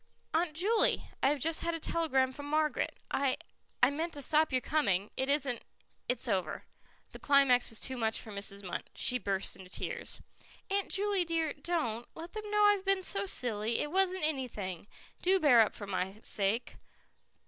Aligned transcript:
"Aunt 0.33 0.55
Juley, 0.55 1.09
I 1.21 1.27
have 1.29 1.37
just 1.37 1.61
had 1.61 1.75
a 1.75 1.79
telegram 1.79 2.31
from 2.33 2.47
Margaret; 2.47 2.95
I 3.11 3.37
I 3.83 3.91
meant 3.91 4.13
to 4.13 4.23
stop 4.23 4.51
your 4.51 4.59
coming. 4.59 5.11
It 5.15 5.29
isn't 5.29 5.63
it's 6.09 6.27
over." 6.27 6.65
The 7.11 7.19
climax 7.19 7.69
was 7.69 7.79
too 7.79 7.97
much 7.97 8.19
for 8.19 8.31
Mrs. 8.31 8.63
Munt. 8.63 8.85
She 8.95 9.19
burst 9.19 9.55
into 9.55 9.69
tears. 9.69 10.19
"Aunt 10.71 10.89
Juley 10.89 11.23
dear, 11.23 11.53
don't. 11.53 11.63
Don't 11.65 12.07
let 12.15 12.31
them 12.33 12.49
know 12.49 12.63
I've 12.63 12.83
been 12.83 13.03
so 13.03 13.27
silly. 13.27 13.77
It 13.77 13.91
wasn't 13.91 14.23
anything. 14.23 14.87
Do 15.21 15.39
bear 15.39 15.61
up 15.61 15.75
for 15.75 15.85
my 15.85 16.19
sake." 16.23 16.77